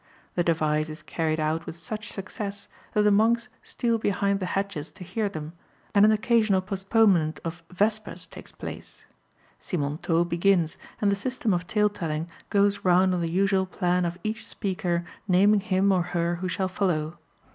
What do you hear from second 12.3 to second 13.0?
goes